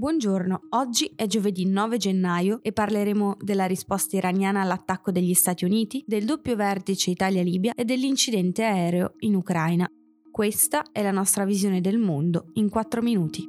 Buongiorno, 0.00 0.68
oggi 0.70 1.12
è 1.14 1.26
giovedì 1.26 1.68
9 1.68 1.98
gennaio 1.98 2.60
e 2.62 2.72
parleremo 2.72 3.36
della 3.38 3.66
risposta 3.66 4.16
iraniana 4.16 4.62
all'attacco 4.62 5.10
degli 5.10 5.34
Stati 5.34 5.66
Uniti, 5.66 6.02
del 6.06 6.24
doppio 6.24 6.56
vertice 6.56 7.10
Italia-Libia 7.10 7.74
e 7.74 7.84
dell'incidente 7.84 8.64
aereo 8.64 9.16
in 9.18 9.34
Ucraina. 9.34 9.86
Questa 10.30 10.86
è 10.90 11.02
la 11.02 11.10
nostra 11.10 11.44
visione 11.44 11.82
del 11.82 11.98
mondo 11.98 12.46
in 12.54 12.70
4 12.70 13.02
minuti. 13.02 13.46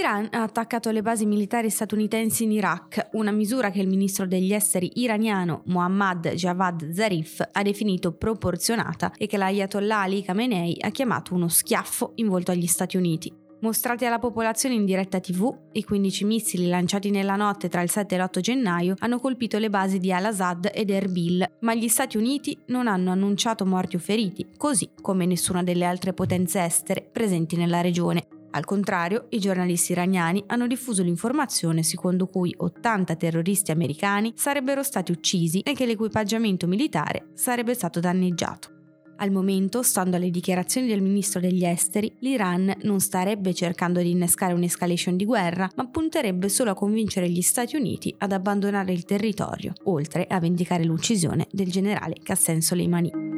L'Iran 0.00 0.28
ha 0.30 0.44
attaccato 0.44 0.90
le 0.90 1.02
basi 1.02 1.26
militari 1.26 1.68
statunitensi 1.68 2.44
in 2.44 2.52
Iraq, 2.52 3.08
una 3.12 3.32
misura 3.32 3.68
che 3.68 3.82
il 3.82 3.86
ministro 3.86 4.26
degli 4.26 4.54
esteri 4.54 4.92
iraniano 4.94 5.60
Mohammad 5.66 6.30
Javad 6.30 6.90
Zarif 6.90 7.46
ha 7.52 7.62
definito 7.62 8.12
proporzionata 8.12 9.12
e 9.18 9.26
che 9.26 9.36
l'Ayatollah 9.36 10.00
Ali 10.00 10.22
Khamenei 10.22 10.78
ha 10.80 10.88
chiamato 10.88 11.34
uno 11.34 11.48
schiaffo 11.48 12.12
in 12.14 12.28
volto 12.28 12.50
agli 12.50 12.66
Stati 12.66 12.96
Uniti. 12.96 13.30
Mostrati 13.60 14.06
alla 14.06 14.18
popolazione 14.18 14.74
in 14.74 14.86
diretta 14.86 15.20
TV, 15.20 15.54
i 15.72 15.84
15 15.84 16.24
missili 16.24 16.66
lanciati 16.66 17.10
nella 17.10 17.36
notte 17.36 17.68
tra 17.68 17.82
il 17.82 17.90
7 17.90 18.14
e 18.14 18.18
l'8 18.18 18.40
gennaio 18.40 18.94
hanno 19.00 19.20
colpito 19.20 19.58
le 19.58 19.68
basi 19.68 19.98
di 19.98 20.10
Al-Assad 20.10 20.70
ed 20.72 20.88
Erbil, 20.88 21.46
ma 21.60 21.74
gli 21.74 21.88
Stati 21.88 22.16
Uniti 22.16 22.56
non 22.68 22.88
hanno 22.88 23.10
annunciato 23.10 23.66
morti 23.66 23.96
o 23.96 23.98
feriti, 23.98 24.46
così 24.56 24.88
come 25.02 25.26
nessuna 25.26 25.62
delle 25.62 25.84
altre 25.84 26.14
potenze 26.14 26.62
estere 26.62 27.06
presenti 27.12 27.56
nella 27.56 27.82
regione. 27.82 28.39
Al 28.52 28.64
contrario, 28.64 29.26
i 29.30 29.38
giornalisti 29.38 29.92
iraniani 29.92 30.42
hanno 30.46 30.66
diffuso 30.66 31.02
l'informazione 31.02 31.82
secondo 31.82 32.26
cui 32.26 32.54
80 32.56 33.14
terroristi 33.14 33.70
americani 33.70 34.32
sarebbero 34.34 34.82
stati 34.82 35.12
uccisi 35.12 35.60
e 35.60 35.72
che 35.72 35.86
l'equipaggiamento 35.86 36.66
militare 36.66 37.28
sarebbe 37.34 37.74
stato 37.74 38.00
danneggiato. 38.00 38.78
Al 39.20 39.30
momento, 39.30 39.82
stando 39.82 40.16
alle 40.16 40.30
dichiarazioni 40.30 40.88
del 40.88 41.02
ministro 41.02 41.40
degli 41.40 41.64
esteri, 41.64 42.10
l'Iran 42.20 42.74
non 42.82 43.00
starebbe 43.00 43.52
cercando 43.52 44.00
di 44.00 44.10
innescare 44.10 44.54
un'escalation 44.54 45.16
di 45.16 45.26
guerra, 45.26 45.68
ma 45.76 45.86
punterebbe 45.88 46.48
solo 46.48 46.70
a 46.70 46.74
convincere 46.74 47.28
gli 47.28 47.42
Stati 47.42 47.76
Uniti 47.76 48.14
ad 48.16 48.32
abbandonare 48.32 48.92
il 48.92 49.04
territorio, 49.04 49.74
oltre 49.84 50.26
a 50.26 50.40
vendicare 50.40 50.84
l'uccisione 50.84 51.46
del 51.50 51.70
generale 51.70 52.14
Qassem 52.22 52.60
Soleimani. 52.60 53.29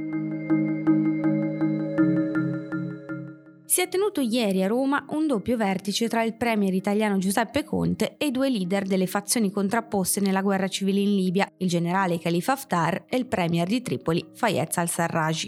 Si 3.72 3.80
è 3.80 3.88
tenuto 3.88 4.20
ieri 4.20 4.62
a 4.62 4.66
Roma 4.66 5.02
un 5.12 5.26
doppio 5.26 5.56
vertice 5.56 6.06
tra 6.06 6.22
il 6.22 6.34
premier 6.34 6.74
italiano 6.74 7.16
Giuseppe 7.16 7.64
Conte 7.64 8.16
e 8.18 8.26
i 8.26 8.30
due 8.30 8.50
leader 8.50 8.82
delle 8.82 9.06
fazioni 9.06 9.50
contrapposte 9.50 10.20
nella 10.20 10.42
guerra 10.42 10.68
civile 10.68 11.00
in 11.00 11.14
Libia, 11.14 11.50
il 11.56 11.68
generale 11.68 12.18
Khalifa 12.18 12.52
Haftar 12.52 13.06
e 13.08 13.16
il 13.16 13.24
premier 13.24 13.66
di 13.66 13.80
Tripoli 13.80 14.22
Fayez 14.34 14.76
al-Sarraj. 14.76 15.46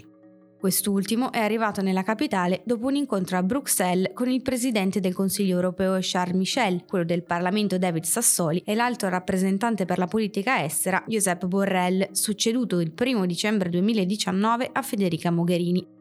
Quest'ultimo 0.59 1.31
è 1.31 1.37
arrivato 1.37 1.83
nella 1.83 2.01
capitale 2.01 2.63
dopo 2.65 2.87
un 2.87 2.95
incontro 2.95 3.37
a 3.37 3.43
Bruxelles 3.43 4.11
con 4.15 4.27
il 4.27 4.41
presidente 4.41 4.99
del 4.99 5.13
Consiglio 5.13 5.57
europeo 5.57 5.99
Charles 6.01 6.35
Michel, 6.35 6.83
quello 6.87 7.05
del 7.05 7.21
Parlamento 7.21 7.77
David 7.77 8.05
Sassoli 8.05 8.63
e 8.65 8.73
l'alto 8.73 9.07
rappresentante 9.07 9.85
per 9.85 9.99
la 9.99 10.07
politica 10.07 10.63
estera 10.63 11.03
Josep 11.05 11.45
Borrell, 11.45 12.09
succeduto 12.13 12.79
il 12.79 12.91
1 12.99 13.23
dicembre 13.27 13.69
2019 13.69 14.71
a 14.73 14.81
Federica 14.81 15.29
Mogherini. 15.29 15.94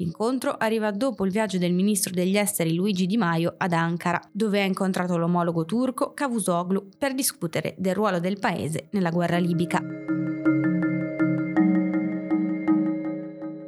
L'incontro 0.00 0.56
arriva 0.56 0.90
dopo 0.92 1.26
il 1.26 1.30
viaggio 1.30 1.58
del 1.58 1.74
ministro 1.74 2.14
degli 2.14 2.38
esteri 2.38 2.74
Luigi 2.74 3.04
Di 3.04 3.18
Maio 3.18 3.54
ad 3.58 3.74
Ankara, 3.74 4.18
dove 4.32 4.62
ha 4.62 4.64
incontrato 4.64 5.18
l'omologo 5.18 5.66
turco 5.66 6.14
Cavusoglu 6.14 6.88
per 6.96 7.12
discutere 7.12 7.74
del 7.76 7.94
ruolo 7.94 8.18
del 8.18 8.38
paese 8.38 8.88
nella 8.92 9.10
guerra 9.10 9.36
libica. 9.36 9.78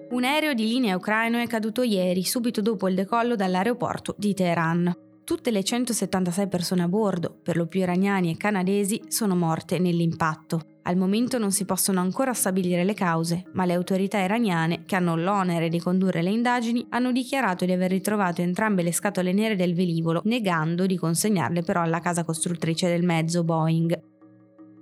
Un 0.09 0.25
aereo 0.25 0.55
di 0.55 0.67
linea 0.67 0.97
ucraino 0.97 1.39
è 1.39 1.47
caduto 1.47 1.83
ieri, 1.83 2.25
subito 2.25 2.63
dopo 2.63 2.89
il 2.89 2.95
decollo 2.95 3.37
dall'aeroporto 3.37 4.15
di 4.17 4.33
Teheran. 4.33 5.12
Tutte 5.25 5.53
le 5.53 5.63
176 5.63 6.49
persone 6.49 6.83
a 6.83 6.89
bordo, 6.89 7.33
per 7.43 7.57
lo 7.57 7.67
più 7.67 7.79
iraniani 7.79 8.33
e 8.33 8.37
canadesi, 8.37 9.01
sono 9.07 9.37
morte 9.37 9.79
nell'impatto. 9.79 10.63
Al 10.83 10.97
momento 10.97 11.39
non 11.39 11.53
si 11.53 11.65
possono 11.65 12.01
ancora 12.01 12.35
stabilire 12.35 12.83
le 12.83 12.93
cause, 12.93 13.45
ma 13.53 13.65
le 13.65 13.75
autorità 13.75 14.19
iraniane, 14.19 14.83
che 14.85 14.97
hanno 14.97 15.15
l'onere 15.15 15.69
di 15.69 15.79
condurre 15.79 16.23
le 16.23 16.31
indagini, 16.31 16.85
hanno 16.89 17.13
dichiarato 17.13 17.65
di 17.65 17.71
aver 17.71 17.91
ritrovato 17.91 18.43
entrambe 18.43 18.83
le 18.83 18.93
scatole 18.93 19.33
nere 19.33 19.55
del 19.55 19.75
velivolo, 19.75 20.23
negando 20.25 20.87
di 20.87 20.97
consegnarle 20.97 21.63
però 21.63 21.83
alla 21.83 22.01
casa 22.01 22.25
costruttrice 22.25 22.89
del 22.89 23.05
mezzo 23.05 23.45
Boeing. 23.45 24.01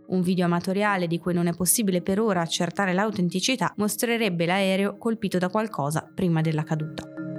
Un 0.06 0.22
video 0.22 0.46
amatoriale 0.46 1.06
di 1.06 1.18
cui 1.18 1.34
non 1.34 1.48
è 1.48 1.52
possibile 1.52 2.00
per 2.00 2.18
ora 2.18 2.40
accertare 2.40 2.94
l'autenticità 2.94 3.74
mostrerebbe 3.76 4.46
l'aereo 4.46 4.96
colpito 4.96 5.36
da 5.36 5.50
qualcosa 5.50 6.10
prima 6.12 6.40
della 6.40 6.64
caduta. 6.64 7.29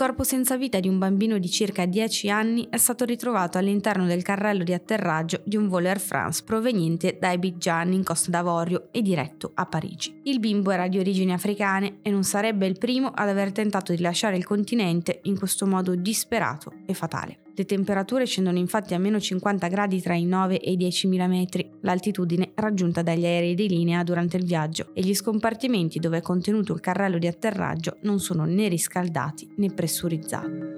Corpo 0.00 0.24
senza 0.24 0.56
vita 0.56 0.80
di 0.80 0.88
un 0.88 0.96
bambino 0.96 1.36
di 1.36 1.50
circa 1.50 1.84
10 1.84 2.30
anni 2.30 2.66
è 2.70 2.78
stato 2.78 3.04
ritrovato 3.04 3.58
all'interno 3.58 4.06
del 4.06 4.22
carrello 4.22 4.64
di 4.64 4.72
atterraggio 4.72 5.42
di 5.44 5.56
un 5.56 5.68
volo 5.68 5.88
Air 5.88 6.00
France 6.00 6.42
proveniente 6.42 7.18
da 7.20 7.28
Abidjan 7.28 7.92
in 7.92 8.02
Costa 8.02 8.30
d'Avorio 8.30 8.88
e 8.92 9.02
diretto 9.02 9.50
a 9.52 9.66
Parigi. 9.66 10.22
Il 10.22 10.40
bimbo 10.40 10.70
era 10.70 10.88
di 10.88 10.98
origini 10.98 11.34
africane 11.34 11.98
e 12.00 12.08
non 12.08 12.24
sarebbe 12.24 12.64
il 12.64 12.78
primo 12.78 13.08
ad 13.08 13.28
aver 13.28 13.52
tentato 13.52 13.94
di 13.94 14.00
lasciare 14.00 14.38
il 14.38 14.46
continente 14.46 15.20
in 15.24 15.36
questo 15.36 15.66
modo 15.66 15.94
disperato 15.94 16.72
e 16.86 16.94
fatale. 16.94 17.40
Le 17.60 17.66
temperature 17.66 18.24
scendono 18.24 18.56
infatti 18.56 18.94
a 18.94 18.98
meno 18.98 19.20
50 19.20 19.68
gradi 19.68 20.00
tra 20.00 20.14
i 20.14 20.24
9 20.24 20.60
e 20.60 20.72
i 20.72 20.78
10.000 20.78 21.28
metri, 21.28 21.70
l'altitudine 21.82 22.52
raggiunta 22.54 23.02
dagli 23.02 23.26
aerei 23.26 23.54
di 23.54 23.68
linea 23.68 24.02
durante 24.02 24.38
il 24.38 24.46
viaggio, 24.46 24.94
e 24.94 25.02
gli 25.02 25.12
scompartimenti 25.12 25.98
dove 25.98 26.16
è 26.16 26.22
contenuto 26.22 26.72
il 26.72 26.80
carrello 26.80 27.18
di 27.18 27.26
atterraggio 27.26 27.98
non 28.00 28.18
sono 28.18 28.46
né 28.46 28.68
riscaldati 28.68 29.52
né 29.58 29.68
pressurizzati. 29.74 30.69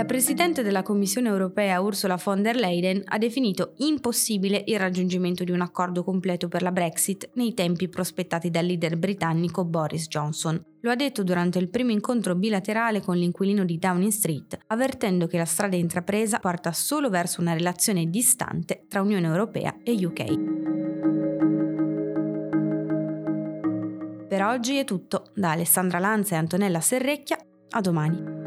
La 0.00 0.06
Presidente 0.06 0.62
della 0.62 0.82
Commissione 0.82 1.28
europea 1.28 1.78
Ursula 1.78 2.18
von 2.24 2.40
der 2.40 2.56
Leyen 2.56 3.02
ha 3.04 3.18
definito 3.18 3.74
impossibile 3.80 4.64
il 4.66 4.78
raggiungimento 4.78 5.44
di 5.44 5.50
un 5.50 5.60
accordo 5.60 6.02
completo 6.02 6.48
per 6.48 6.62
la 6.62 6.72
Brexit 6.72 7.28
nei 7.34 7.52
tempi 7.52 7.86
prospettati 7.86 8.48
dal 8.48 8.64
leader 8.64 8.96
britannico 8.96 9.62
Boris 9.66 10.08
Johnson. 10.08 10.58
Lo 10.80 10.90
ha 10.90 10.96
detto 10.96 11.22
durante 11.22 11.58
il 11.58 11.68
primo 11.68 11.90
incontro 11.90 12.34
bilaterale 12.34 13.02
con 13.02 13.18
l'inquilino 13.18 13.66
di 13.66 13.76
Downing 13.76 14.10
Street, 14.10 14.58
avvertendo 14.68 15.26
che 15.26 15.36
la 15.36 15.44
strada 15.44 15.76
intrapresa 15.76 16.38
porta 16.38 16.72
solo 16.72 17.10
verso 17.10 17.42
una 17.42 17.52
relazione 17.52 18.08
distante 18.08 18.86
tra 18.88 19.02
Unione 19.02 19.26
Europea 19.26 19.80
e 19.84 19.92
UK. 20.02 20.24
Per 24.28 24.42
oggi 24.44 24.78
è 24.78 24.84
tutto, 24.84 25.26
da 25.34 25.50
Alessandra 25.50 25.98
Lanza 25.98 26.36
e 26.36 26.38
Antonella 26.38 26.80
Serrecchia, 26.80 27.36
a 27.72 27.80
domani. 27.82 28.39